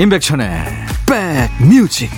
[0.00, 0.64] 임백천의
[1.04, 2.10] 백뮤직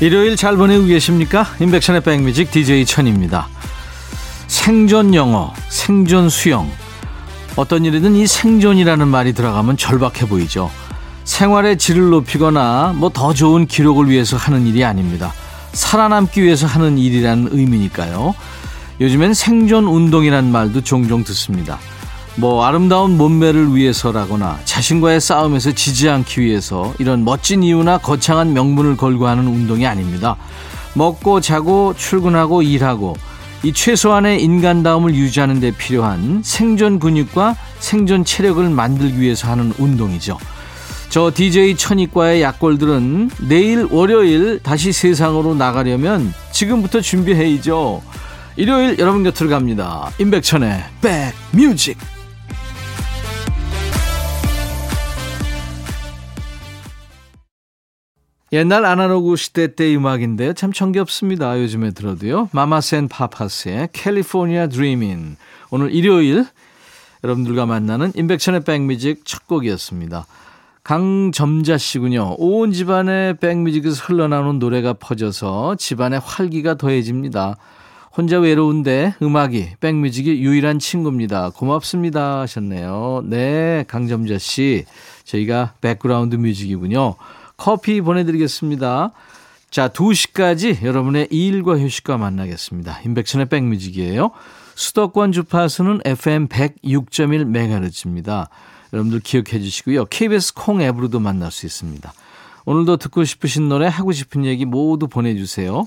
[0.00, 1.44] 일요일 잘 보내고 계십니까?
[1.60, 3.48] 임백천의 백뮤직 DJ 천입니다.
[4.46, 6.87] 생존 영어, 생존 수영.
[7.58, 10.70] 어떤 일이든 이 생존이라는 말이 들어가면 절박해 보이죠.
[11.24, 15.32] 생활의 질을 높이거나 뭐 더 좋은 기록을 위해서 하는 일이 아닙니다.
[15.72, 18.36] 살아남기 위해서 하는 일이라는 의미니까요.
[19.00, 21.80] 요즘엔 생존 운동이라는 말도 종종 듣습니다.
[22.36, 29.26] 뭐 아름다운 몸매를 위해서라거나 자신과의 싸움에서 지지 않기 위해서 이런 멋진 이유나 거창한 명분을 걸고
[29.26, 30.36] 하는 운동이 아닙니다.
[30.94, 33.16] 먹고 자고 출근하고 일하고
[33.64, 40.38] 이 최소한의 인간다움을 유지하는 데 필요한 생존 근육과 생존 체력을 만들기 위해서 하는 운동이죠.
[41.08, 48.02] 저 DJ 천이과의 약골들은 내일 월요일 다시 세상으로 나가려면 지금부터 준비해야죠.
[48.56, 50.10] 일요일 여러분 곁으로 갑니다.
[50.18, 50.84] 임백천의
[51.52, 51.96] 백뮤직.
[58.50, 60.54] 옛날 아날로그 시대 때 음악인데요.
[60.54, 61.60] 참 정겹습니다.
[61.60, 62.48] 요즘에 들어도요.
[62.52, 65.36] 마마센 파파스의 캘리포니아 드리민.
[65.70, 66.46] 오늘 일요일
[67.24, 70.26] 여러분들과 만나는 임백천의 백뮤직 첫 곡이었습니다.
[70.82, 72.36] 강점자 씨군요.
[72.38, 77.58] 온 집안의 백뮤직에서 흘러나오는 노래가 퍼져서 집안의 활기가 더해집니다.
[78.16, 81.50] 혼자 외로운데 음악이 백뮤직이 유일한 친구입니다.
[81.50, 83.24] 고맙습니다 하셨네요.
[83.26, 84.86] 네, 강점자 씨.
[85.24, 87.16] 저희가 background music이군요.
[87.58, 89.10] 커피 보내드리겠습니다.
[89.70, 93.00] 자, 2시까지 여러분의 일과 휴식과 만나겠습니다.
[93.04, 94.30] 임백천의 백뮤직이에요.
[94.74, 98.48] 수도권 주파수는 FM 106.1MHz입니다.
[98.94, 100.06] 여러분들 기억해 주시고요.
[100.06, 102.10] KBS 콩 앱으로도 만날 수 있습니다.
[102.64, 105.86] 오늘도 듣고 싶으신 노래, 하고 싶은 얘기 모두 보내주세요.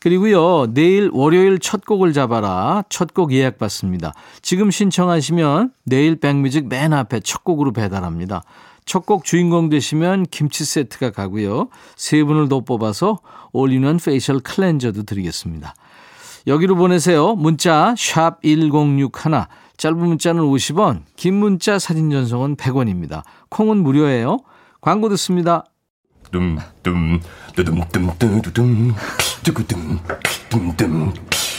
[0.00, 2.84] 그리고요, 내일 월요일 첫 곡을 잡아라.
[2.88, 4.14] 첫 곡 예약 받습니다.
[4.40, 8.44] 지금 신청하시면 내일 백뮤직 맨 앞에 첫 곡으로 배달합니다.
[8.88, 11.68] 첫 곡 주인공 되시면 김치 세트가 가고요.
[11.94, 13.18] 세 분을 더 뽑아서
[13.52, 15.74] 올리는 facial cleanser도 드리겠습니다.
[16.46, 17.34] 여기로 보내세요.
[17.34, 19.10] 문자 1061,
[19.76, 23.22] 짧은 문자는 50원, 긴 문자 사진 전송은 100원입니다.
[23.50, 24.38] 콩은 무료예요.
[24.80, 25.64] 광고 듣습니다.
[26.30, 27.20] 둠둠
[27.54, 27.82] 뚜둠
[28.18, 28.94] 뚜두둠
[29.42, 30.00] 뚜구둠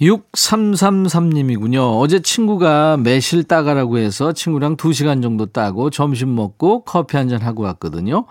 [0.00, 1.98] 6333님이군요.
[1.98, 7.62] 어제 친구가 매실 따가라고 해서 친구랑 2시간 정도 따고 점심 먹고 커피 한 잔 하고
[7.64, 8.26] 왔거든요.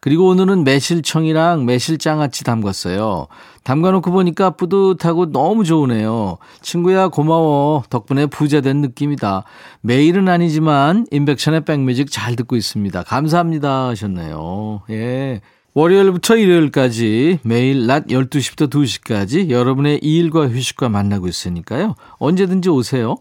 [0.00, 3.26] 그리고 오늘은 매실청이랑 매실장아찌 담갔어요.
[3.64, 6.38] 담가놓고 보니까 뿌듯하고 너무 좋으네요.
[6.62, 7.82] 친구야 고마워.
[7.90, 9.44] 덕분에 부자 된 느낌이다.
[9.82, 13.02] 매일은 아니지만 인백션의 백뮤직 잘 듣고 있습니다.
[13.02, 14.82] 감사합니다 하셨네요.
[14.90, 15.40] 예.
[15.78, 21.94] 월요일부터 일요일까지 매일 낮 12시부터 2시까지 여러분의 일과 휴식과 만나고 있으니까요.
[22.18, 23.14] 언제든지 오세요.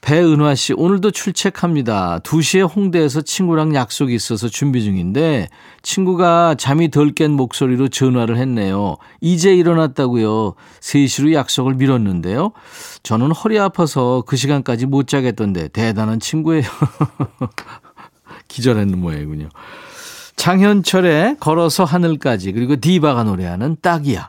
[0.00, 2.18] 배은화 씨, 오늘도 출첵합니다.
[2.24, 5.48] 2시에 홍대에서 친구랑 약속이 있어서 준비 중인데,
[5.82, 8.96] 친구가 잠이 덜 깬 목소리로 전화를 했네요.
[9.20, 10.54] 이제 일어났다고요.
[10.80, 12.50] 3시로 약속을 미뤘는데요.
[13.04, 16.64] 저는 허리 아파서 그 시간까지 못 자겠던데, 대단한 친구예요.
[18.48, 19.50] 기절했는 모양이군요.
[20.36, 24.28] 장현철의 걸어서 하늘까지 그리고 디바가 노래하는 딱이야.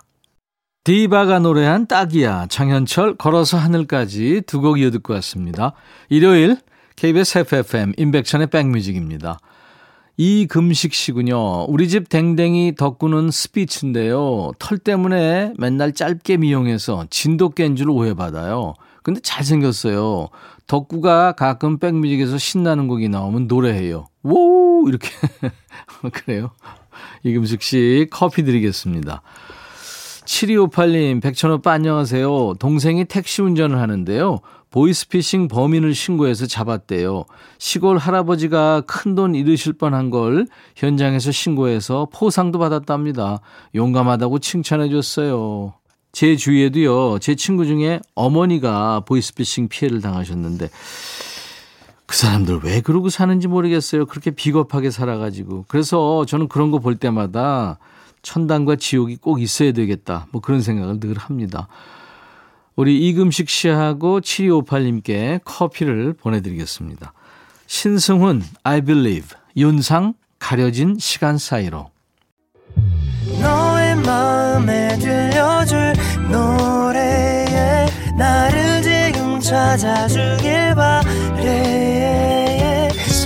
[0.84, 2.48] 디바가 노래한 딱이야.
[2.48, 5.74] 장현철 걸어서 하늘까지 두 곡 이어 듣고 왔습니다.
[6.10, 6.58] 일요일
[6.96, 9.38] KBS FFM 인백천의 백뮤직입니다.
[10.20, 11.66] 이금식 씨군요.
[11.66, 14.52] 우리 집 댕댕이 덕구는 스피츠인데요.
[14.58, 18.74] 털 때문에 맨날 짧게 미용해서 진돗 깬줄 오해받아요.
[19.04, 20.30] 근데 잘생겼어요.
[20.66, 24.06] 덕구가 가끔 백뮤직에서 신나는 곡이 나오면 노래해요.
[24.24, 25.10] 우 이렇게
[26.14, 26.52] 그래요.
[27.24, 29.22] 이금숙 씨 커피 드리겠습니다.
[30.26, 32.56] 7258님, 백천오빠 안녕하세요.
[32.60, 34.40] 동생이 택시 운전을 하는데요.
[34.70, 37.24] 보이스피싱 범인을 신고해서 잡았대요.
[37.58, 40.46] 시골 할아버지가 큰 돈 잃으실 뻔한 걸
[40.76, 43.40] 현장에서 신고해서 포상도 받았답니다.
[43.74, 45.74] 용감하다고 칭찬해 줬어요.
[46.12, 50.70] 제 주위에도요, 제 친구 중에 어머니가 보이스피싱 피해를 당하셨는데,
[52.08, 54.06] 그 사람들 왜 그러고 사는지 모르겠어요.
[54.06, 55.66] 그렇게 비겁하게 살아가지고.
[55.68, 57.78] 그래서 저는 그런 거 볼 때마다
[58.22, 60.26] 천당과 지옥이 꼭 있어야 되겠다.
[60.32, 61.68] 뭐 그런 생각을 늘 합니다.
[62.76, 67.14] 우리 이금식 씨하고 7258님께 커피를 보내드리겠습니다.
[67.66, 69.38] 신승훈, I believe.
[69.58, 71.90] 윤상, 가려진 시간 사이로.
[73.42, 75.94] 너의 마음에 들려줄
[76.32, 77.88] 노래에
[78.18, 81.97] 나를 지금 찾아주길 바래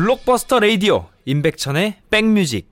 [0.00, 2.70] blockbuster radio 임백천의 백뮤직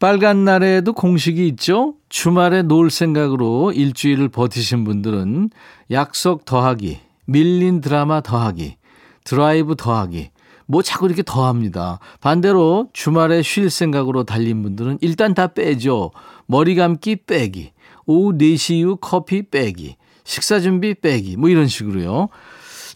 [0.00, 1.94] 빨간 날에도 공식이 있죠.
[2.08, 5.50] 주말에 놀 생각으로 일주일을 버티신 분들은
[5.92, 8.76] 약속 더하기, 밀린 드라마 더하기,
[9.22, 10.30] 드라이브 더하기,
[10.66, 12.00] 뭐 자꾸 이렇게 더합니다.
[12.20, 16.10] 반대로 주말에 쉴 생각으로 달린 분들은 일단 다 빼죠.
[16.46, 17.70] 머리 감기 빼기,
[18.04, 19.94] 오후 4시 이후 커피 빼기,
[20.24, 22.30] 식사 준비 빼기, 뭐 이런 식으로요.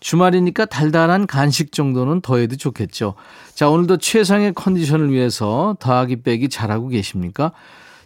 [0.07, 3.15] 주말이니까 달달한 간식 정도는 더해도 좋겠죠.
[3.57, 7.51] 자, 오늘도 최상의 컨디션을 위해서 더하기 빼기 잘하고 계십니까?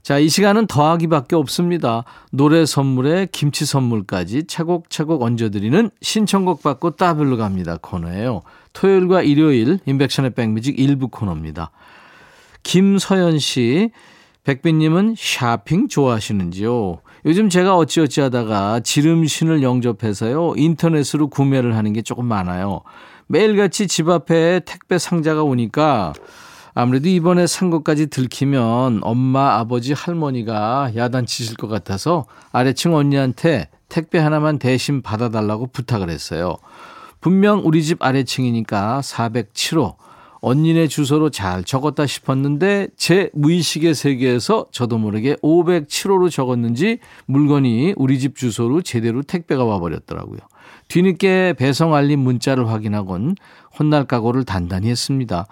[0.00, 2.04] 자, 이 시간은 더하기밖에 없습니다.
[2.32, 8.40] 노래 선물에 김치 선물까지 차곡차곡 얹어드리는 신청곡 받고 따블로 갑니다 코너예요.
[8.72, 11.70] 토요일과 일요일 인백션의 백뮤직 일부 코너입니다.
[12.62, 13.90] 김서연 씨,
[14.44, 17.02] 백빈님은 샤핑 좋아하시는지요?
[17.26, 20.54] 요즘 제가 어찌어찌 하다가 지름신을 영접해서요.
[20.56, 22.82] 인터넷으로 구매를 하는 게 조금 많아요.
[23.26, 26.12] 매일같이 집 앞에 택배 상자가 오니까
[26.74, 34.58] 아무래도 이번에 산 것까지 들키면 엄마, 아버지, 할머니가 야단치실 것 같아서 아래층 언니한테 택배 하나만
[34.58, 36.56] 대신 받아달라고 부탁을 했어요.
[37.20, 39.94] 분명 우리 집 아래층이니까 407호.
[40.40, 48.36] 언니네 주소로 잘 적었다 싶었는데 제 무의식의 세계에서 저도 모르게 507호로 적었는지 물건이 우리 집
[48.36, 50.38] 주소로 제대로 택배가 와버렸더라고요.
[50.88, 53.36] 뒤늦게 배송 알림 문자를 확인하곤
[53.78, 55.46] 혼날 각오를 단단히 했습니다.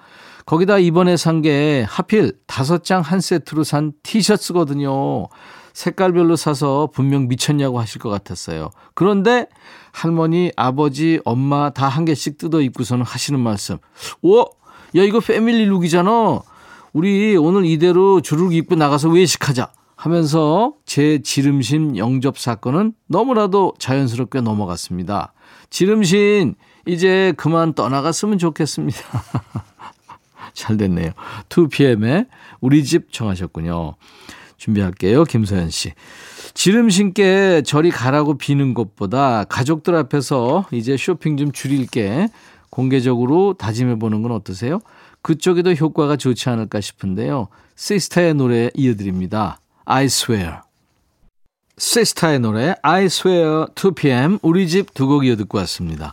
[0.47, 5.29] 거기다 이번에 산 게 하필 다섯 장 한 세트로 산 티셔츠거든요.
[5.75, 8.71] 색깔별로 사서 분명 미쳤냐고 하실 것 같았어요.
[8.95, 9.47] 그런데
[9.93, 13.79] 할머니, 아버지, 엄마 다 한 개씩 뜯어 입고서는 하시는 말씀.
[14.23, 14.45] 오,
[14.97, 16.41] 야 이거 패밀리 룩이잖아.
[16.93, 19.71] 우리 오늘 이대로 주룩 입고 나가서 외식하자.
[19.97, 25.33] 하면서 제 지름신 영접 사건은 너무나도 자연스럽게 넘어갔습니다.
[25.71, 26.55] 지름신
[26.87, 28.99] 이제 그만 떠나갔으면 좋겠습니다.
[30.55, 31.11] 잘 됐네요.
[31.49, 32.29] 2pm에
[32.61, 33.97] 우리 집 청하셨군요.
[34.57, 35.25] 준비할게요.
[35.25, 35.93] 김서연 씨.
[36.55, 42.29] 지름신께 저리 가라고 비는 것보다 가족들 앞에서 이제 쇼핑 좀 줄일게
[42.71, 44.81] 공개적으로 다짐해 보는 건 어떠세요?
[45.23, 47.49] 그쪽에도 효과가 좋지 않을까 싶은데요.
[47.77, 49.61] 시스타의 노래 이어드립니다.
[49.85, 50.57] I swear.
[51.79, 56.13] 시스타의 노래 I swear 2pm 우리 집 두 곡 이어 듣고 왔습니다.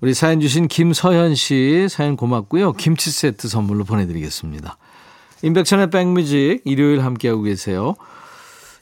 [0.00, 2.72] 우리 사연 주신 김서현 씨 사연 고맙고요.
[2.74, 4.76] 김치 세트 선물로 보내드리겠습니다.
[5.42, 7.94] 임백천의 백뮤직 일요일 함께하고 계세요.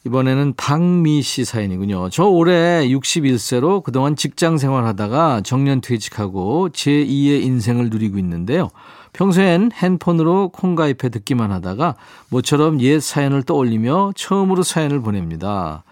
[0.07, 2.11] 이번에는 박미 씨 사연이군요.
[2.11, 8.69] 저 올해 61세로 그동안 직장 생활하다가 정년 퇴직하고 제2의 인생을 누리고 있는데요.
[9.15, 11.95] 평소엔 핸폰으로 콩 가입해 듣기만 하다가
[12.29, 15.85] 모처럼 옛 사연을 떠올리며 처음으로 사연을 보냅니다.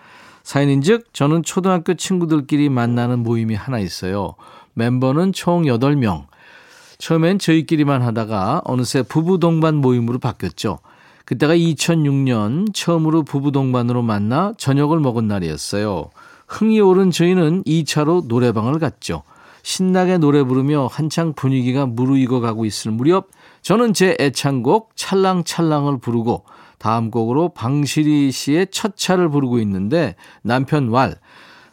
[0.42, 4.34] 사연인 즉 저는 초등학교 친구들끼리 만나는 모임이 하나 있어요.
[4.74, 6.26] 멤버는 총 8명.
[6.98, 10.80] 처음엔 저희끼리만 하다가 어느새 부부 동반 모임으로 바뀌었죠.
[11.24, 16.10] 그때가 2006년 처음으로 부부 동반으로 만나 저녁을 먹은 날이었어요.
[16.48, 19.22] 흥이 오른 저희는 2차로 노래방을 갔죠.
[19.62, 23.28] 신나게 노래 부르며 한창 분위기가 무르익어 가고 있을 무렵
[23.62, 26.44] 저는 제 애창곡 찰랑찰랑을 부르고
[26.78, 31.14] 다음 곡으로 방실이 씨의 첫 차를 부르고 있는데 남편 왈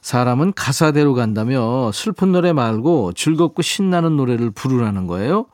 [0.02, 5.48] 사람은 가사대로 간다며 슬픈 노래 말고 즐겁고 신나는 노래를 부르라는 거예요.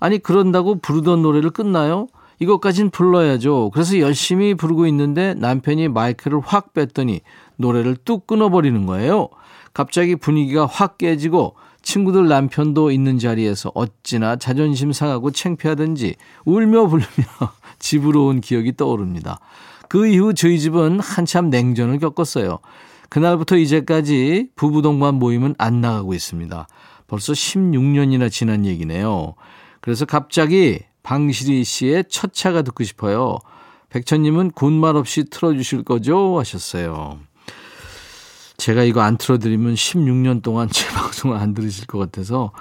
[0.00, 2.06] 아니 그런다고 부르던 노래를 끝나요?
[2.42, 3.70] 이것까진 불러야죠.
[3.72, 7.20] 그래서 열심히 부르고 있는데 남편이 마이크를 확 뺐더니
[7.56, 9.28] 노래를 뚝 끊어버리는 거예요.
[9.72, 17.06] 갑자기 분위기가 확 깨지고 친구들 남편도 있는 자리에서 어찌나 자존심 상하고 창피하든지 울며 불며
[17.78, 19.38] 집으로 온 기억이 떠오릅니다.
[19.88, 22.58] 그 이후 저희 집은 한참 냉전을 겪었어요.
[23.08, 26.66] 그날부터 이제까지 부부 동반 모임은 안 나가고 있습니다.
[27.06, 29.34] 벌써 16년이나 지난 얘기네요.
[29.80, 33.38] 그래서 갑자기 방실이 씨의 첫 차가 듣고 싶어요.
[33.90, 36.38] 백천님은 군말 없이 틀어주실 거죠?
[36.38, 37.18] 하셨어요.
[38.56, 42.52] 제가 이거 안 틀어드리면 16년 동안 제 방송을 안 들으실 것 같아서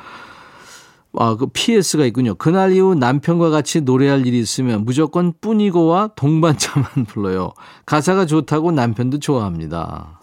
[1.13, 2.35] 아, 그 PS가 있군요.
[2.35, 7.53] 그날 이후 남편과 같이 노래할 일이 있으면 무조건 뿐이고와 동반자만 불러요.
[7.85, 10.19] 가사가 좋다고 남편도 좋아합니다.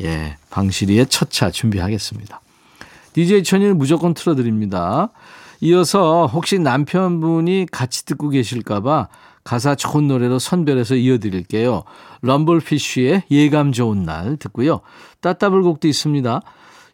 [0.00, 2.40] 예, 방실이의 첫 차 준비하겠습니다.
[3.12, 5.10] DJ 천이는 무조건 틀어드립니다.
[5.60, 9.08] 이어서 혹시 남편분이 같이 듣고 계실까봐
[9.44, 11.84] 가사 좋은 노래로 선별해서 이어드릴게요.
[12.22, 14.80] 럼블피쉬의 예감 좋은 날 듣고요.
[15.20, 16.42] 따따블곡도 있습니다.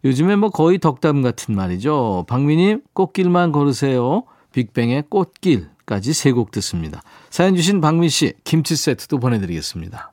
[0.04, 2.26] 요즘에 뭐 거의 덕담 같은 말이죠.
[2.28, 4.24] 박미님 꽃길만 걸으세요.
[4.52, 7.02] 빅뱅의 꽃길까지 세 곡 듣습니다.
[7.30, 10.12] 사연 주신 박민 씨 김치 세트도 보내드리겠습니다.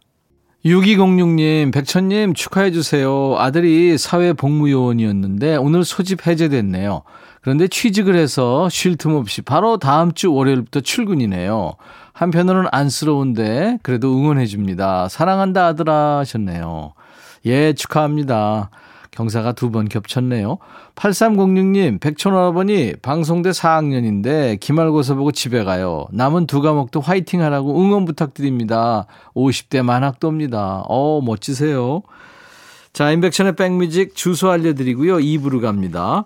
[0.66, 3.36] 6206님, 백천님 축하해 주세요.
[3.38, 7.04] 아들이 사회복무요원이었는데 오늘 소집 해제됐네요.
[7.44, 11.74] 그런데 취직을 해서 쉴 틈 없이 바로 다음 주 월요일부터 출근이네요.
[12.14, 15.10] 한편으로는 안쓰러운데 그래도 응원해 줍니다.
[15.10, 16.94] 사랑한다 아들아 하셨네요.
[17.46, 18.70] 예, 축하합니다.
[19.12, 20.58] 경사가 두 번 겹쳤네요.
[20.96, 26.08] 8306님, 백촌할아버니 방송대 4학년인데 기말고사 보고 집에 가요.
[26.12, 29.06] 남은 두 과목도 화이팅 하라고 응원 부탁드립니다.
[29.36, 30.86] 50대 만학도입니다.
[30.88, 32.02] 어, 멋지세요.
[32.94, 35.18] 자, 인백천의 백뮤직 주소 알려드리고요.
[35.18, 36.26] 2부로 갑니다.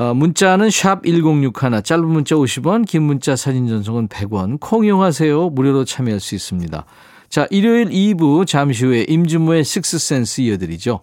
[0.00, 5.50] 어, 문자는 샵 1061, 짧은 문자 50원, 긴 문자 사진 전송은 100원, 콩 이용하세요.
[5.50, 6.86] 무료로 참여할 수 있습니다.
[7.28, 11.00] 자, 일요일 2부 잠시 후에 임준모의 식스센스 이어드리죠.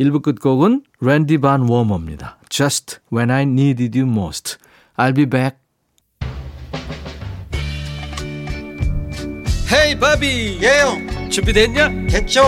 [0.00, 2.38] 1부 끝곡은 랜디 반 워머입니다.
[2.48, 4.56] Just when I needed you most.
[4.96, 5.58] I'll be back.
[9.70, 12.06] 헤이 바비 예영 준비됐냐?
[12.08, 12.40] 됐죠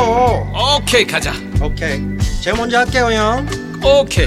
[0.79, 2.01] 오케이 가자 오케이
[2.43, 3.47] 제가 먼저 할게요 형
[3.85, 4.27] 오케이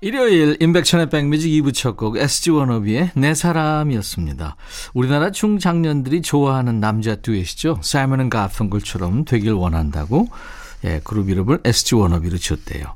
[0.00, 4.54] 일요일 인백천의 백뮤직 2부 첫 곡 SG 워너비의 내 사람이었습니다.
[4.94, 7.80] 우리나라 중장년들이 좋아하는 남자 듀엣이죠.
[7.82, 10.28] 사이먼 가펑글처럼 되길 원한다고
[10.84, 12.94] 예, 그룹 이름을 SG 워너비로 지었대요.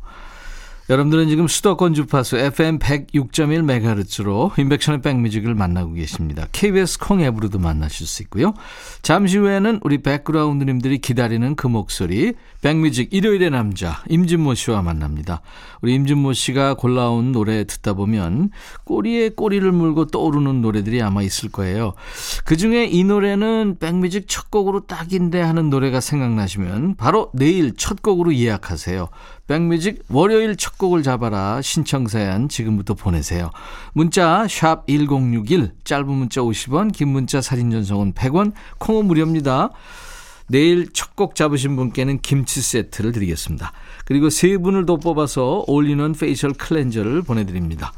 [0.90, 6.46] 여러분들은 지금 수도권 주파수 FM 106.1MHz로 인백션의 백뮤직을 만나고 계십니다.
[6.50, 8.52] KBS 콩 앱으로도 만나실 수 있고요.
[9.00, 15.40] 잠시 후에는 우리 백그라운드님들이 기다리는 그 목소리 백뮤직 일요일의 남자 임진모 씨와 만납니다.
[15.82, 18.50] 우리 임진모 씨가 골라온 노래 듣다 보면
[18.84, 21.94] 꼬리에 꼬리를 물고 떠오르는 노래들이 아마 있을 거예요.
[22.44, 29.08] 그중에 이 노래는 백뮤직 첫 곡으로 딱인데 하는 노래가 생각나시면 바로 내일 첫 곡으로 예약하세요.
[29.46, 33.50] 백뮤직 월요일 첫 곡을 잡아라 신청 사연 지금부터 보내세요.
[33.92, 39.70] 문자 샵1061 짧은 문자 50원 긴 문자 사진 전송은 100원 콩은 무료입니다.
[40.48, 43.72] 내일 첫 곡 잡으신 분께는 김치 세트를 드리겠습니다.
[44.04, 47.92] 그리고 세 분을 더 뽑아서 올리는 facial cleanser를 보내드립니다.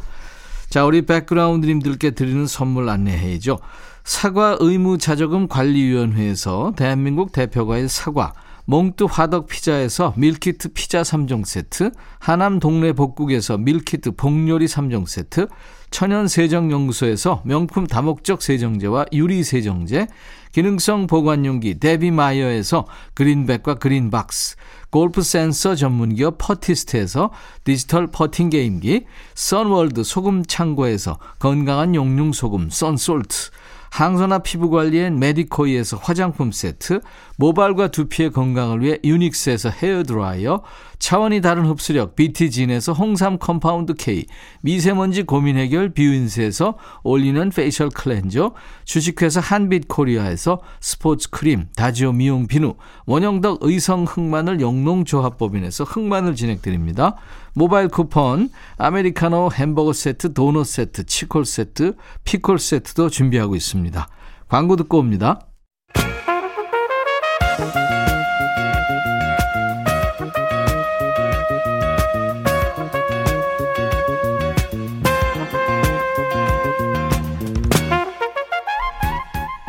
[0.68, 3.58] 자, 우리 background님들께 드리는 선물 안내해야죠.
[4.02, 8.32] 사과 의무 자조금 관리위원회에서 대한민국 대표과일 사과,
[8.66, 15.48] 몽뚜 화덕 피자에서 밀키트 피자 3종 세트, 하남 동네 복국에서 밀키트 복요리 3종 세트,
[15.90, 20.06] 천연 세정연구소에서 명품 다목적 세정제와 유리 세정제,
[20.52, 24.56] 기능성 보관용기 데비마이어에서 그린백과 그린박스,
[24.90, 27.30] 골프 센서 전문기업 퍼티스트에서
[27.64, 29.04] 디지털 퍼팅 게임기,
[29.34, 33.50] 선월드 소금 창고에서 건강한 용융 소금 썬솔트,
[33.94, 37.00] 항산화 피부 관리엔 메디코이에서 화장품 세트,
[37.36, 40.62] 모발과 두피의 건강을 위해 유닉스에서 헤어 드라이어,
[40.98, 44.26] 차원이 다른 흡수력 BT진에서 홍삼 compound K,
[44.62, 48.54] 미세먼지 고민 해결 뷰인스에서 올리는 facial cleanser,
[48.84, 52.74] 주식회사 한빛 코리아에서 스포츠 크림, 다지오 미용 비누,
[53.06, 57.14] 원형덕 의성 흑마늘 영농조합법인에서 흑마늘 진액 드립니다.
[57.54, 61.94] 모바일 쿠폰, 아메리카노 햄버거 세트, 도넛 세트, 치콜 세트,
[62.24, 64.08] 피콜 세트도 준비하고 있습니다.
[64.48, 65.40] 광고 듣고 옵니다.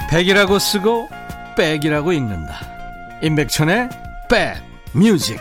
[0.10, 1.10] 백이라고 쓰고
[1.58, 2.56] 백이라고 읽는다.
[3.22, 3.90] 임백천의
[4.30, 4.56] 백
[4.94, 5.38] 뮤직.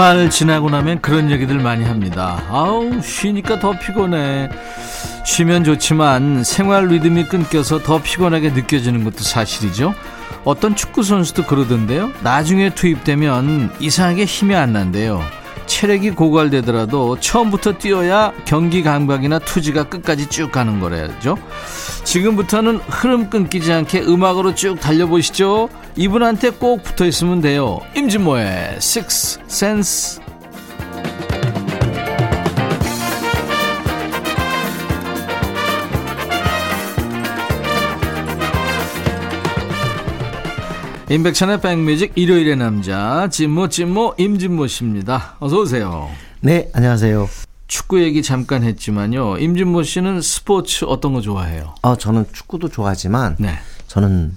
[0.00, 2.42] 주말 지나고 나면 그런 얘기들 많이 합니다.
[2.48, 4.48] 아우, 쉬니까 더 피곤해.
[5.26, 9.92] 쉬면 좋지만 생활 리듬이 끊겨서 더 피곤하게 느껴지는 것도 사실이죠.
[10.44, 12.12] 어떤 축구 선수도 그러던데요.
[12.22, 15.22] 나중에 투입되면 이상하게 힘이 안 난대요.
[15.66, 21.36] 체력이 고갈되더라도 처음부터 뛰어야 경기 감각이나 투지가 끝까지 쭉 가는 거래죠.
[22.04, 25.68] 지금부터는 흐름 끊기지 않게 음악으로 쭉 달려보시죠.
[25.96, 27.80] 이분한테 꼭 붙어 있으면 돼요.
[27.96, 30.20] 임진모의 Six Sense.
[41.10, 45.34] 임백천의 백뮤직 일요일의 남자 진모 진모 임진모 씨입니다.
[45.40, 46.08] 어서 오세요.
[46.40, 47.28] 네, 안녕하세요.
[47.66, 49.38] 축구 얘기 잠깐 했지만요.
[49.38, 51.74] 임진모 씨는 스포츠 어떤 거 좋아해요?
[51.82, 53.58] 어, 저는 축구도 좋아하지만 네.
[53.88, 54.34] 저는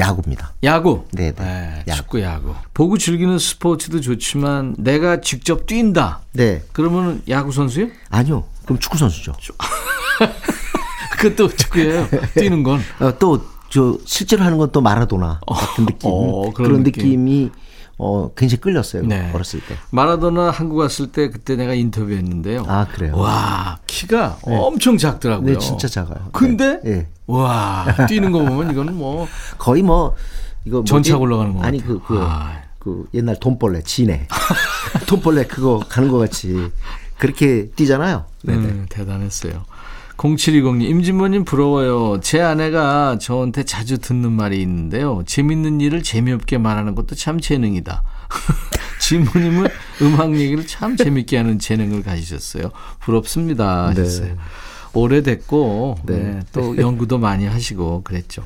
[0.00, 0.54] 야구입니다.
[0.64, 1.04] 야구.
[1.12, 1.84] 네, 네.
[1.86, 1.96] 야구.
[1.98, 2.54] 축구 야구.
[2.74, 6.20] 보고 즐기는 스포츠도 좋지만 내가 직접 뛴다.
[6.32, 6.62] 네.
[6.72, 7.86] 그러면 야구 선수요?
[8.08, 8.44] 아니요.
[8.64, 9.34] 그럼 축구 선수죠.
[11.18, 12.08] 그것도 축구예요.
[12.34, 12.80] 뛰는 건.
[12.98, 16.10] 어, 또저 실제로 하는 건 또 마라도나 같은 느낌.
[16.10, 17.04] 어, 그런 그런, 느낌.
[17.04, 17.50] 느낌이
[18.02, 19.02] 어 굉장히 끌렸어요.
[19.04, 19.30] 네.
[19.34, 19.76] 어렸을 때.
[19.90, 22.64] 마라도나 한국 왔을 때 그때 내가 인터뷰했는데요.
[22.66, 23.14] 아, 그래요?
[23.16, 25.52] 와 키가 엄청 작더라고요.
[25.52, 26.28] 네, 진짜 작아요.
[26.32, 26.90] 근데 네.
[26.90, 27.08] 네.
[27.26, 30.14] 와 뛰는 거 보면 이거는 뭐 거의 뭐
[30.64, 31.22] 이거 전차 뭐지?
[31.22, 31.98] 올라가는 것 아니 같아요.
[32.00, 32.62] 그 그 아.
[32.78, 34.26] 그 옛날 돈벌레 진해
[35.06, 36.70] 돈벌레 그거 가는 것 같이
[37.18, 38.24] 그렇게 뛰잖아요.
[38.42, 38.58] 네네.
[38.58, 39.64] 음, 대단했어요.
[40.20, 42.20] 0720님, 임진모님 부러워요.
[42.20, 45.22] 제 아내가 저한테 자주 듣는 말이 있는데요.
[45.24, 48.02] 재밌는 일을 재미없게 말하는 것도 참 재능이다.
[49.00, 49.66] 진모님은
[50.02, 52.70] 음악 얘기를 참 재밌게 하는 재능을 가지셨어요.
[53.00, 53.88] 부럽습니다.
[53.88, 54.36] 하셨어요.
[54.92, 56.16] 오래됐고, 네.
[56.18, 56.40] 네.
[56.52, 58.42] 또 연구도 많이 하시고 그랬죠.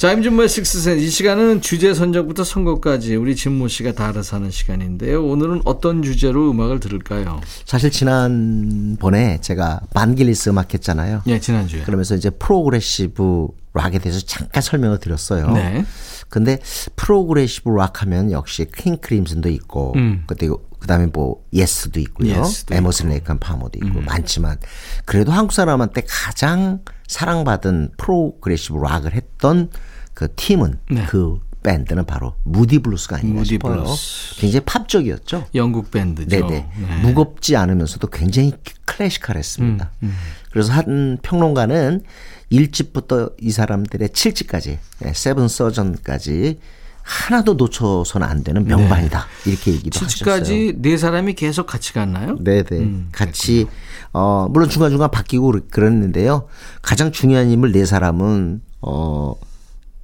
[0.00, 0.98] 자, 임진모의 Sixth Sense.
[0.98, 5.22] 이 시간은 주제 선정부터 선곡까지 우리 진모 씨가 다 알아서 하는 시간인데요.
[5.22, 7.38] 오늘은 어떤 주제로 음악을 들을까요?
[7.66, 11.20] 사실 지난번에 제가 반젤리스 음악 했잖아요.
[11.26, 11.82] 예, 지난주에.
[11.82, 15.50] 그러면서 이제 progressive rock에 대해서 잠깐 설명을 드렸어요.
[15.50, 15.84] 네.
[16.30, 16.58] 근데
[16.96, 20.24] progressive rock 하면 역시 킹 크림슨도 있고 음.
[20.26, 22.38] 그때 그다음에 뭐 예스도 있고요.
[22.38, 24.56] 예스도 에머슨 레이크 앤 파머도 있고 많지만
[25.04, 29.68] 그래도 한국 사람한테 가장 사랑받은 progressive rock을 했던
[30.14, 31.04] 그 팀은 네.
[31.08, 33.82] 그 밴드는 바로 무디 블루스가 아닌가 무디 싶어요.
[33.82, 34.40] 블루스.
[34.40, 35.46] 굉장히 팝적이었죠.
[35.54, 36.28] 영국 밴드죠.
[36.28, 36.70] 네네.
[37.02, 38.52] 무겁지 않으면서도 굉장히
[38.86, 39.90] classical했습니다.
[40.02, 40.14] 음,
[40.50, 42.02] 그래서 한 평론가는
[42.50, 44.78] 1집부터 이 사람들의 7집까지,
[45.14, 46.58] Seventh Sojourn까지
[47.02, 49.26] 하나도 놓쳐서는 안 되는 명반이다.
[49.46, 50.42] 이렇게 얘기도 하셨어요.
[50.42, 52.36] 7집까지 네 사람이 계속 같이 갔나요?
[52.40, 52.78] 네 네.
[52.78, 53.66] 음, 같이,
[54.12, 56.46] 어, 물론 중간중간 바뀌고 그랬- 그랬는데요.
[56.82, 59.34] 가장 중요한 인물 네 사람은, 어,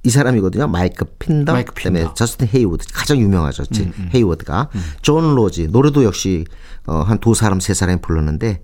[0.03, 0.67] 이 사람이거든요.
[0.67, 2.11] 마이크 핀더, 마이크 그다음에 핀더.
[2.11, 3.63] 음, 저스틴 헤이워드 가장 유명하죠.
[4.15, 4.69] 헤이워드가
[5.01, 6.45] 존 로지 노래도 역시
[6.85, 8.61] 어, 한 두 사람 세 사람이 불렀는데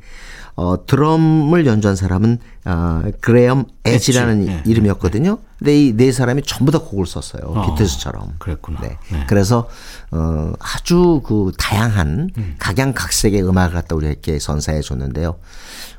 [0.55, 5.39] 어, 드럼을 연주한 사람은 어, 그레엄 에지라는 에지, 예, 이름이었거든요.
[5.57, 7.65] 근데 이 네 사람이 전부 다 곡을 썼어요.
[7.75, 8.35] 비틀스처럼.
[8.37, 8.81] 그랬구나.
[8.81, 8.97] 네.
[9.11, 9.25] 네.
[9.27, 9.67] 그래서
[10.11, 12.55] 어, 아주 그 다양한 음.
[12.59, 15.35] 각양각색의 음악을 갖다 우리에게 선사해 줬는데요.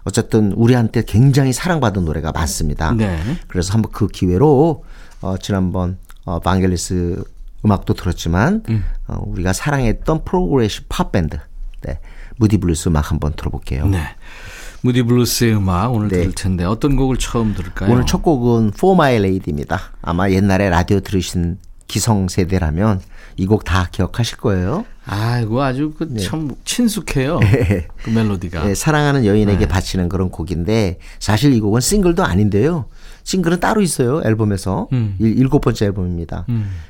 [0.04, 2.92] 어쨌든 우리한테 굉장히 사랑받은 노래가 많습니다.
[2.92, 3.18] 네.
[3.48, 4.84] 그래서 한번 그 기회로
[5.22, 7.24] 어, 지난번 어, 방겔리스
[7.64, 8.84] 음악도 들었지만 음.
[9.08, 11.38] 어, 우리가 사랑했던 progressive 팝 밴드,
[11.80, 11.98] 네,
[12.36, 13.86] 무디 블루스 음악 한번 들어볼게요.
[13.86, 14.02] 네.
[14.82, 16.18] 무디 블루스의 음악 오늘 네.
[16.18, 17.90] 들을 텐데 어떤 곡을 처음 들을까요?
[17.92, 19.80] 오늘 첫 곡은 For My Lady입니다.
[20.02, 23.00] 아마 옛날에 라디오 들으신 기성 세대라면
[23.36, 24.84] 이 곡 다 기억하실 거예요.
[25.06, 27.40] 아, 이거 아주 그참 친숙해요.
[28.02, 28.64] 그 멜로디가.
[28.64, 29.68] 네, 사랑하는 여인에게 네.
[29.68, 32.86] 바치는 그런 곡인데 사실 이 곡은 싱글도 아닌데요.
[33.24, 35.16] 싱글은 따로 있어요 앨범에서 음.
[35.18, 36.46] 일- 일곱 번째 앨범입니다.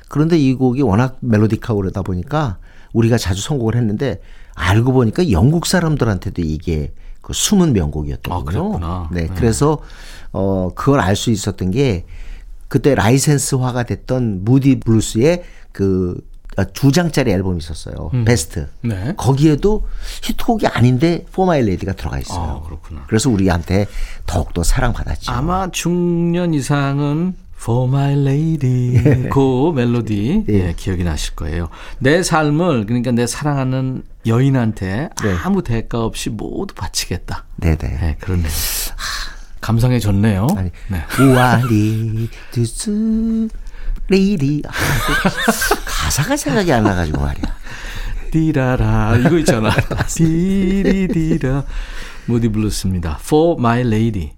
[0.09, 2.59] 그런데 이 곡이 워낙 멜로디하고 그러다 보니까
[2.93, 4.21] 우리가 자주 선곡을 했는데
[4.55, 8.79] 알고 보니까 영국 사람들한테도 이게 그 숨은 명곡이었거든요.
[8.83, 9.09] 아.
[9.13, 9.35] 네, 네.
[9.35, 9.79] 그래서
[10.33, 12.05] 어 그걸 알 수 있었던 게
[12.69, 16.21] 그때 라이센스화가 됐던 무디 블루스의 그
[16.57, 18.11] 아, 두 장짜리 앨범이 있었어요.
[18.25, 18.69] 베스트.
[18.81, 19.15] 네.
[19.17, 19.89] 거기에도
[20.23, 22.61] 히트곡이 아닌데 For My Lady가 들어가 있어요.
[22.63, 23.05] 아, 그렇구나.
[23.09, 23.87] 그래서 우리한테
[24.27, 25.33] 더욱더 사랑받았죠.
[25.33, 31.69] 아마 중년 이상은 For My Lady 그 멜로디 예, 기억이 나실 거예요.
[31.99, 35.35] 내 삶을 그러니까 내 사랑하는 여인한테 네.
[35.43, 37.45] 아무 대가 없이 모두 바치겠다.
[37.57, 37.77] 네네.
[37.79, 38.51] 네, 그렇네요.
[39.61, 40.47] 감성에 좋네요.
[40.57, 41.05] 아니, 네.
[41.23, 43.49] 우아리 두스
[44.09, 47.57] Lady 아, 그 가사가 생각이 안 나가지고 말이야.
[48.31, 49.71] 디라라 이거 있잖아.
[50.09, 51.65] 디리디라
[52.27, 53.19] 무디 블루스입니다.
[53.23, 54.33] For My Lady.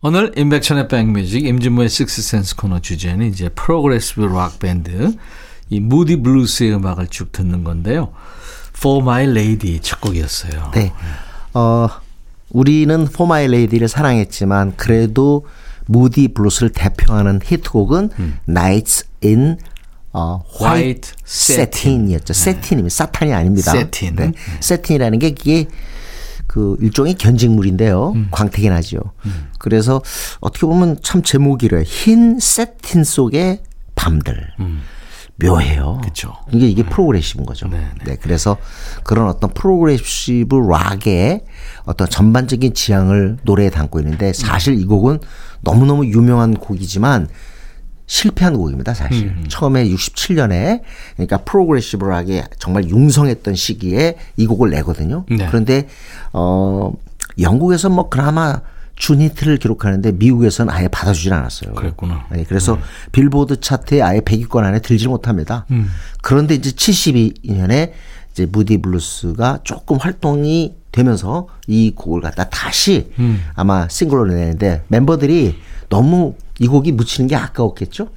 [0.00, 5.12] 오늘 임백천의 백뮤직 임진모의 식스센스 코너 주제는 이제 progressive rock 밴드
[5.70, 8.12] 이 무디 블루스의 음악을 쭉 듣는 건데요.
[8.76, 10.70] For My Lady 첫 곡이었어요.
[10.72, 10.92] 네.
[11.52, 11.88] 어,
[12.50, 15.46] 우리는 For My Lady를 사랑했지만 그래도
[15.86, 18.10] 무디 블루스를 대표하는 히트곡은
[18.48, 19.58] Nights in
[20.12, 20.64] 어, 음.
[20.64, 22.32] White White Satin이었죠.
[22.34, 22.94] 새틴입니다.
[22.94, 23.72] 사탄이 아닙니다.
[23.72, 24.14] 새틴.
[24.14, 24.32] 네.
[24.60, 25.66] 새틴이라는 게 이게
[26.48, 28.12] 그 일종의 견직물인데요.
[28.16, 28.28] 음.
[28.32, 28.98] 광택이 나죠.
[29.58, 30.02] 그래서
[30.40, 31.82] 어떻게 보면 참 제목이래요.
[31.82, 33.60] 흰 새틴 속의
[33.94, 34.48] 밤들.
[35.40, 35.98] 묘해요.
[35.98, 36.00] 음.
[36.00, 36.34] 그쵸.
[36.50, 37.68] 이게 이게 progressive인 거죠.
[37.68, 38.56] 네, 네, 그래서
[39.04, 41.44] 그런 어떤 progressive rock의
[41.84, 45.20] 어떤 전반적인 지향을 노래에 담고 있는데 사실 이 곡은
[45.60, 47.28] 너무너무 유명한 곡이지만
[48.08, 49.28] 실패한 곡입니다, 사실.
[49.28, 50.80] 음, 처음에 67년에
[51.14, 55.24] 그러니까 progressive rock이 정말 융성했던 시기에 이 곡을 내거든요.
[55.30, 55.46] 네.
[55.46, 55.86] 그런데
[56.32, 56.92] 어
[57.38, 58.60] 영국에서 뭐 그나마
[58.96, 61.74] 준히트를 기록하는데 미국에서는 아예 받아주질 않았어요.
[61.74, 62.26] 그랬구나.
[62.32, 62.78] 네, 그래서
[63.12, 65.66] 빌보드 차트에 아예 100위권 안에 들지 못합니다.
[66.20, 67.92] 그런데 이제 72년에
[68.32, 73.12] 이제 무디 블루스가 조금 활동이 되면서 이 곡을 갖다 다시
[73.54, 75.56] 아마 싱글로 내는데 멤버들이
[75.88, 78.08] 너무 이 곡이 묻히는 게 아까웠겠죠?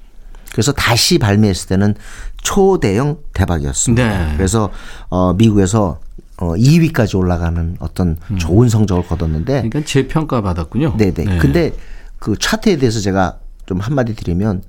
[0.51, 1.95] 그래서 다시 발매했을 때는
[2.41, 4.27] 초대형 대박이었습니다.
[4.27, 4.33] 네.
[4.37, 4.69] 그래서
[5.09, 5.99] 어 미국에서
[6.37, 10.97] 어 2위까지 올라가는 어떤 좋은 성적을 거뒀는데 그러니까 재평가 받았군요.
[10.97, 11.37] 네네.
[11.37, 11.71] 근데
[12.19, 14.63] 그 차트에 대해서 제가 좀 한마디 드리면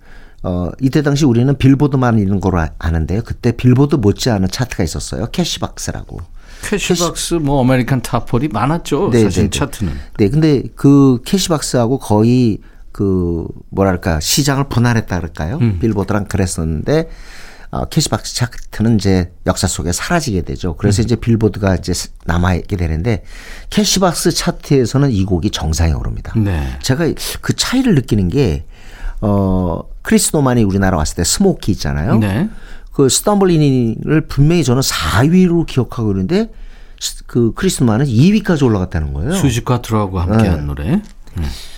[0.44, 3.22] 어 이때 당시 우리는 빌보드만 있는 거로 아- 아는데요.
[3.24, 5.26] 그때 빌보드 못지않은 차트가 있었어요.
[5.32, 6.18] 캐시박스라고.
[6.68, 9.10] 캐시박스 뭐 아메리칸 탑 포티 많았죠.
[9.10, 9.58] 네, 사실 네, 네.
[9.58, 9.92] 차트는.
[10.18, 12.58] 네, 근데 그 캐시박스하고 거의
[12.92, 15.58] 그 뭐랄까 시장을 분할했다 그럴까요?
[15.80, 17.08] 빌보드랑 그랬었는데
[17.70, 20.76] 어, 캐시박스 차트는 이제 역사 속에 사라지게 되죠.
[20.76, 21.94] 그래서 이제 빌보드가 이제
[22.26, 23.24] 남아 있게 되는데
[23.70, 26.34] 캐시박스 차트에서는 이 곡이 정상에 오릅니다.
[26.36, 26.78] 네.
[26.82, 27.06] 제가
[27.40, 28.66] 그 차이를 느끼는 게
[29.22, 32.18] 어, 크리스 노만이 우리나라 왔을 때 스모키 있잖아요.
[32.18, 32.50] 네.
[32.92, 36.50] 그 Stumblin' In을 분명히 저는 4위로 기억하고 있는데
[37.26, 39.32] 그 크리스 노만은 2위까지 올라갔다는 거예요.
[39.32, 41.00] 수지 쿼트로하고 함께한 노래.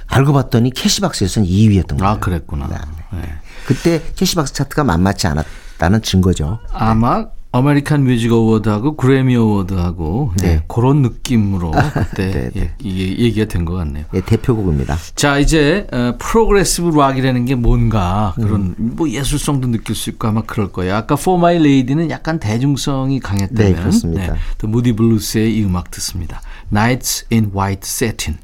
[0.06, 2.12] 알고 봤더니 캐시박스에서는 2위였던 거예요.
[2.14, 2.68] 아 그랬구나.
[3.12, 3.20] 네.
[3.66, 6.58] 그때 캐시박스 차트가 만만치 않았다는 증거죠.
[6.72, 10.56] 아마 아메리칸 뮤직 어워드하고 그래미 어워드하고 네.
[10.56, 10.64] 네.
[10.66, 12.74] 그런 느낌으로 그때 네, 네.
[12.84, 14.04] 예, 얘기가 된 것 같네요.
[14.12, 14.96] 예, 대표곡입니다.
[15.14, 18.94] 자 이제 어, progressive rock이라는 게 뭔가 그런 음.
[18.96, 20.96] 뭐 예술성도 느낄 수 있고 아마 그럴 거예요.
[20.96, 24.34] 아까 For My Lady는 약간 대중성이 강했다면 네, 그렇습니다.
[24.58, 26.42] 또 무디 블루스의 이 음악 듣습니다.
[26.72, 28.38] Nights in White Satin.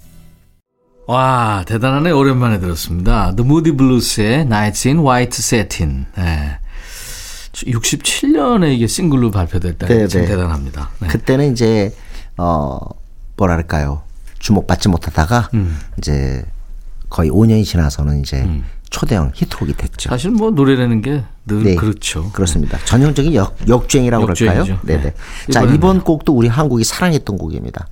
[1.06, 3.34] 와 대단하네 오랜만에 들었습니다.
[3.34, 6.06] The Moody Blues의 Nights in White Satin.
[6.16, 6.58] 네.
[7.52, 10.28] 67년에 이게 싱글로 발표됐다는 게 네, 참 네.
[10.28, 10.90] 대단합니다.
[11.00, 11.08] 네.
[11.08, 11.94] 그때는 이제
[12.36, 12.78] 어
[13.36, 14.02] 뭐랄까요
[14.38, 15.78] 주목받지 못하다가 음.
[15.98, 16.44] 이제
[17.08, 18.46] 거의 5년이 지나서는 이제
[18.90, 20.10] 초대형 히트곡이 됐죠.
[20.10, 22.30] 사실 뭐 노래라는 게늘 네, 그렇죠.
[22.32, 22.78] 그렇습니다.
[22.84, 24.60] 전형적인 역, 역주행이라고 그럴까요?
[24.60, 24.86] 역주행이죠.
[24.86, 25.02] 네네.
[25.02, 25.14] 네.
[25.52, 27.86] 자, 이번 곡도 우리 한국이 사랑했던 곡입니다.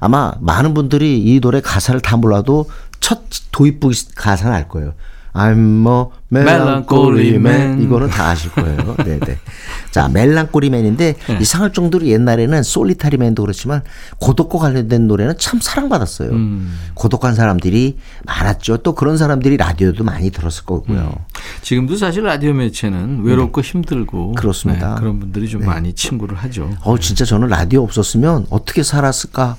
[0.00, 4.94] 아마 많은 분들이 이 노래 가사를 다 몰라도 첫 도입부 가사는 알 거예요.
[5.32, 7.80] I'm a melancholy man.
[7.82, 8.96] 이거는 다 아실 거예요.
[8.96, 9.38] 네네.
[9.90, 11.38] 자, melancholy man인데 네.
[11.40, 13.82] 이상할 정도로 옛날에는 Solitary Man도 그렇지만
[14.18, 16.30] 고독과 관련된 노래는 참 사랑받았어요.
[16.30, 16.76] 음.
[16.94, 18.78] 고독한 사람들이 많았죠.
[18.78, 21.14] 또 그런 사람들이 라디오도 많이 들었을 거고요.
[21.62, 24.40] 지금도 사실 라디오 매체는 외롭고 힘들고 네.
[24.40, 24.94] 그렇습니다.
[24.94, 26.70] 네, 그런 분들이 좀 많이 친구를 하죠.
[26.82, 29.56] 어 진짜 저는 라디오 없었으면 어떻게 살았을까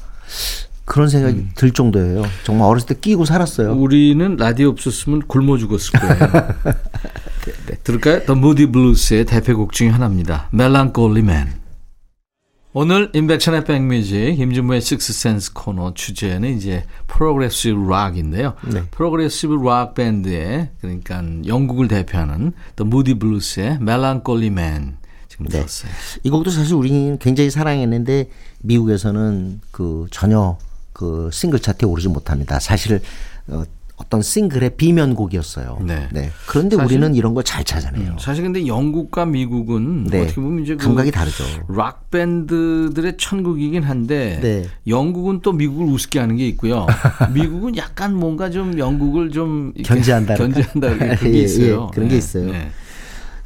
[0.86, 1.52] 그런 생각이 음.
[1.56, 2.24] 들 정도예요.
[2.44, 3.74] 정말 어렸을 때 끼고 살았어요.
[3.74, 6.18] 우리는 라디오 없었으면 굶어 죽었을 거예요.
[7.68, 8.26] 네, 들을까요?
[8.26, 10.50] The Moody Blues의 대표곡 중에 하나입니다.
[10.54, 11.62] Melancholy Man.
[12.74, 18.54] 오늘 임백천의 백뮤직 임진모의 Sixth Sense 코너 주제는 이제 progressive rock인데요.
[18.66, 18.84] 네.
[18.92, 25.58] progressive rock 밴드의 그러니까 영국을 대표하는 The Moody Blues의 Melancholy Man 지금 네.
[25.58, 25.92] 들었어요.
[26.24, 28.30] 이 곡도 사실 우리는 굉장히 사랑했는데
[28.62, 30.58] 미국에서는 그 전혀
[31.02, 32.60] 그 싱글 차트에 오르지 못합니다.
[32.60, 33.02] 사실
[33.48, 33.64] 어,
[33.98, 35.80] 어떤 싱글의 비면곡이었어요.
[35.86, 36.08] 네.
[36.48, 38.18] 그런데 사실- 우리는 이런 걸 잘 찾아내요.
[38.20, 40.22] 사실 근데 영국과 미국은 네.
[40.22, 41.44] 어떻게 보면 이제 그 감각이 다르죠.
[41.70, 44.66] 락 밴드들의 천국이긴 한데 네.
[44.88, 46.86] 영국은 또 미국을 우습게 하는 게 있고요.
[47.34, 51.88] 미국은 약간 뭔가 좀 영국을 좀 견제한다 견제한다 그런 게 예, 예, 있어요.
[51.94, 52.18] 그런 게 네.
[52.20, 52.52] 있어요.
[52.52, 52.70] 네.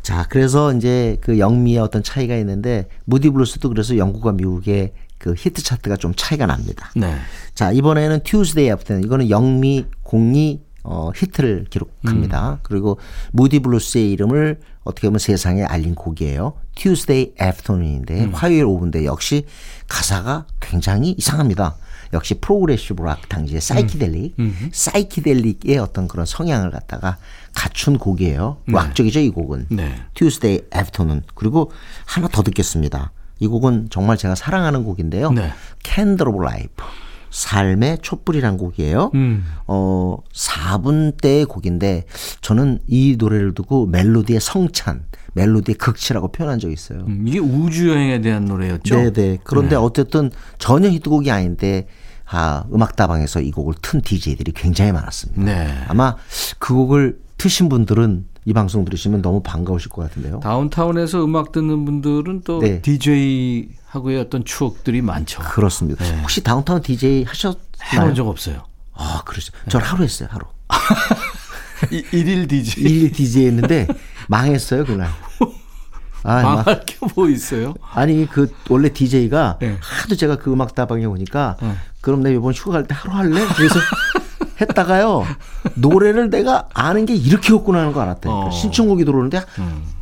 [0.04, 5.64] 자, 그래서 이제 그 영미의 어떤 차이가 있는데 무디 블루스도 그래서 영국과 미국의 그 히트
[5.64, 6.92] 차트가 좀 차이가 납니다.
[6.96, 7.16] 네.
[7.54, 9.06] 자, 이번에는 Tuesday Afternoon.
[9.06, 12.52] 이거는 영미 공히 어, 히트를 기록합니다.
[12.54, 12.58] 음.
[12.62, 13.00] 그리고
[13.32, 16.54] 무디 블루스의 이름을 어떻게 보면 세상에 알린 곡이에요.
[16.76, 18.34] Tuesday Afternoon인데 음.
[18.34, 19.46] 화요일 오후인데 역시
[19.88, 21.76] 가사가 굉장히 이상합니다.
[22.14, 24.70] 역시 progressive rock 당시의 사이키델릭, 음.
[24.72, 27.18] psychedelic의 어떤 그런 성향을 갖다가
[27.56, 28.58] 갖춘 곡이에요.
[28.68, 29.68] 락적이죠, 이 곡은.
[29.70, 29.96] 네.
[30.14, 31.24] Tuesday Afternoon.
[31.34, 31.72] 그리고
[32.06, 33.12] 하나 더 듣겠습니다.
[33.40, 35.32] 이 곡은 정말 제가 사랑하는 곡인데요.
[35.32, 35.52] 네.
[35.84, 36.86] Candle of Life.
[37.36, 39.12] 삶의 촛불이란 곡이에요.
[39.14, 39.46] 음.
[39.68, 42.06] 어, 4분대의 곡인데
[42.40, 47.00] 저는 이 노래를 두고 멜로디의 성찬, 멜로디의 극치라고 표현한 적이 있어요.
[47.06, 48.96] 음, 이게 우주 여행에 대한 노래였죠.
[48.96, 49.38] 네 네.
[49.44, 51.88] 그런데 어쨌든 전혀 히트곡이 아닌데
[52.26, 55.44] 아, 음악다방에서 이 곡을 튼 DJ들이 굉장히 많았습니다.
[55.44, 55.84] 네.
[55.88, 56.16] 아마
[56.58, 60.40] 그 곡을 트신 분들은 이 방송 들으시면 너무 반가우실 것 같은데요.
[60.42, 62.80] 다운타운에서 음악 듣는 분들은 또 네.
[62.82, 65.42] DJ 하고의 어떤 추억들이 많죠.
[65.42, 66.06] 그렇습니다.
[66.22, 67.60] 혹시 다운타운 DJ 하셨나요?
[67.94, 68.64] 해본 적 없어요.
[68.94, 69.52] 아, 그러죠.
[69.68, 70.46] 전 하루 했어요, 하루.
[71.92, 72.84] 이- 일일 DJ.
[72.84, 73.88] 일 DJ 했는데
[74.28, 75.10] 망했어요, 그날.
[76.24, 77.74] 아, 막, 망할 게 뭐 있어요?
[77.94, 79.78] 아니, 그, 원래 DJ가 네.
[79.80, 81.74] 하도 제가 그 음악 다방에 오니까, 네.
[82.02, 83.46] 그럼 내가 이번 휴가 갈 때 하루 할래?
[83.56, 83.76] 그래서
[84.62, 85.26] 했다가요,
[85.76, 88.46] 노래를 내가 아는 게 이렇게 없구나 하는 거 알았다니까.
[88.48, 88.52] 어.
[88.52, 89.42] 신청곡이 들어오는데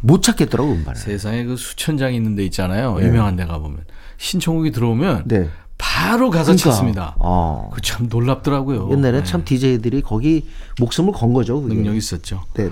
[0.01, 0.99] 못 찾겠더라고, 음반을.
[0.99, 2.97] 세상에 그 수천 장 있는 데 있잖아요.
[3.01, 3.79] 유명한 데 가보면.
[4.17, 5.49] 신청곡이 들어오면 네.
[5.77, 6.69] 바로 가서 그러니까.
[6.69, 7.15] 찾습니다.
[7.19, 7.69] 어.
[7.73, 8.89] 그참 놀랍더라고요.
[8.91, 9.23] 옛날에 네.
[9.23, 10.47] 참 DJ들이 거기
[10.79, 11.73] 목숨을 건 거죠, 그게.
[11.75, 12.43] 능력 있었죠.
[12.53, 12.71] 네네.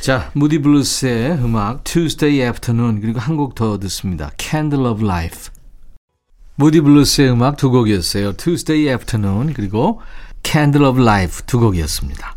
[0.00, 4.30] 자, 무디 블루스의 음악 Tuesday Afternoon 그리고 한 곡 더 듣습니다.
[4.38, 5.50] Candle of Life.
[6.54, 8.32] 무디 블루스의 음악 두 곡이었어요.
[8.34, 10.00] Tuesday Afternoon 그리고
[10.42, 12.34] Candle of Life 두 곡이었습니다.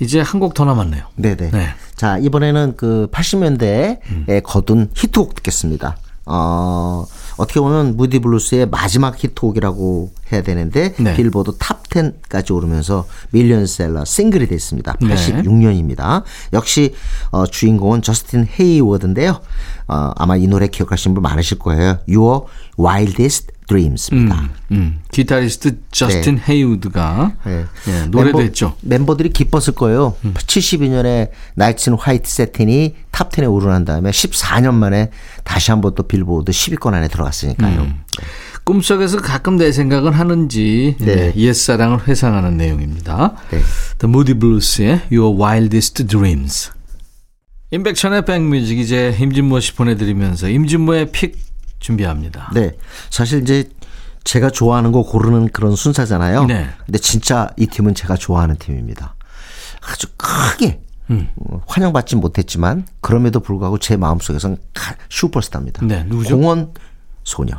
[0.00, 1.04] 이제 한 곡 더 남았네요.
[1.16, 1.50] 네네.
[1.50, 1.68] 네.
[1.96, 5.96] 자, 이번에는 그 80년대에 거둔 히트곡 듣겠습니다.
[6.30, 7.06] 어,
[7.38, 11.16] 어떻게 보면 무디 블루스의 마지막 히트곡이라고 해야 되는데 네.
[11.16, 14.94] 빌보드 top 10까지 오르면서 밀리언셀러 싱글이 됐습니다.
[15.00, 15.14] 네.
[15.14, 16.22] 86년입니다.
[16.52, 16.94] 역시
[17.30, 19.40] 어, 주인공은 저스틴 헤이워드인데요.
[19.88, 21.98] 어, 아마 이 노래 기억하시는 분 많으실 거예요.
[22.08, 22.44] Your
[22.78, 24.48] Wildest Dreams입니다.
[24.72, 27.64] 음, 기타리스트 저스틴 헤이워드가 네.
[27.88, 28.74] 예, 노래도 멤버- 했죠.
[28.82, 30.16] 멤버들이 기뻤을 거예요.
[30.24, 35.10] 72년에 Nights in White Satin이 top 10에 오르고 난 다음에 14년 만에
[35.44, 37.82] 다시 한번 또 빌보드 10위권 안에 들어갔으니까요.
[37.82, 38.00] 음.
[38.64, 41.14] 꿈속에서 가끔 내 생각은 하는지 네.
[41.16, 43.34] 네, 옛사랑을 회상하는 내용입니다.
[43.50, 43.60] 네.
[43.98, 46.70] The Moody Blues의 Your Wildest Dreams.
[47.70, 51.36] 임백천의 백뮤직 이제 임진모 씨 보내드리면서 임진모의 픽
[51.80, 52.50] 준비합니다.
[52.54, 52.76] 네.
[53.10, 53.68] 사실 이제
[54.24, 56.44] 제가 좋아하는 거 고르는 그런 순서잖아요.
[56.44, 56.68] 네.
[56.84, 59.14] 근데 진짜 이 팀은 제가 좋아하는 팀입니다.
[59.90, 61.28] 아주 크게 음.
[61.36, 65.86] 어, 환영받지 못했지만 그럼에도 불구하고 제 마음속에선 가- 슈퍼스타입니다.
[65.86, 66.36] 네, 누구죠?
[66.36, 66.74] 공원
[67.24, 67.54] 소녀.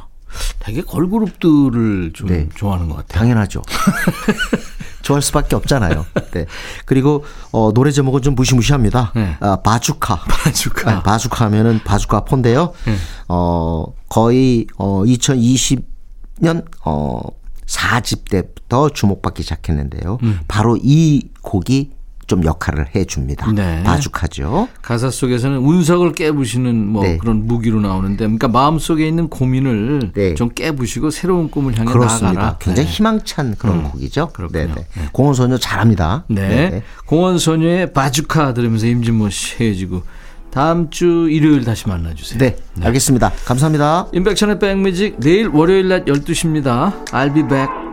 [0.59, 2.47] 되게 걸그룹들을 좀 네.
[2.53, 3.19] 좋아하는 것 같아요.
[3.19, 3.63] 당연하죠.
[5.09, 6.05] 좋아할 수밖에 없잖아요.
[6.31, 6.45] 네.
[6.85, 9.11] 그리고 어, 노래 제목은 좀 무시무시합니다.
[9.15, 9.37] 네.
[9.39, 10.23] 아, 바주카.
[10.29, 10.91] 바주카.
[10.91, 12.73] 아, 바주카 하면은 바주카 폰데요.
[12.85, 12.95] 네.
[13.27, 17.21] 어, 거의 어 2020년 어
[17.65, 20.19] 4집 때부터 주목받기 시작했는데요.
[20.23, 20.39] 음.
[20.47, 21.91] 바로 이 곡이
[22.29, 23.51] 좀 역할을 해 줍니다.
[23.51, 23.83] 네.
[23.83, 24.69] 바주카죠.
[24.81, 27.17] 가사 속에서는 운석을 깨부시는 뭐 네.
[27.17, 30.35] 그런 무기로 나오는데, 그러니까 마음 속에 있는 고민을 네.
[30.35, 32.33] 좀 깨부시고 새로운 꿈을 향해 그렇습니다.
[32.33, 32.57] 나아가라.
[32.59, 32.93] 굉장히 네.
[32.95, 34.29] 희망찬 그런 곡이죠.
[34.33, 34.67] 그렇군요.
[34.67, 34.87] 네네.
[35.11, 36.23] 공원소녀 잘합니다.
[36.27, 36.47] 네.
[36.47, 36.83] 네네.
[37.07, 40.03] 공원소녀의 바주카 들으면서 임진모 씨 헤어지고
[40.51, 42.37] 다음 주 일요일 다시 만나주세요.
[42.39, 43.31] 네, 알겠습니다.
[43.45, 44.07] 감사합니다.
[44.13, 47.05] 임백천의 백뮤직 내일 월요일 낮 12시입니다.
[47.05, 47.88] I'll be back.